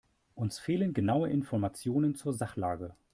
Uns 0.33 0.57
fehlen 0.57 0.95
genaue 0.95 1.29
Informationen 1.29 2.15
zur 2.15 2.33
Sachlage. 2.33 2.95